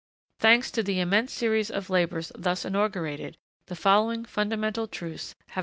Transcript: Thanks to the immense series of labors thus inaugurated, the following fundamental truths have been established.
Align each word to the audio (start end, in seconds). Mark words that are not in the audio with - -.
Thanks 0.39 0.71
to 0.71 0.81
the 0.81 0.99
immense 0.99 1.31
series 1.31 1.69
of 1.69 1.91
labors 1.91 2.31
thus 2.33 2.65
inaugurated, 2.65 3.37
the 3.67 3.75
following 3.75 4.25
fundamental 4.25 4.87
truths 4.87 5.33
have 5.33 5.37
been 5.37 5.45
established. 5.51 5.59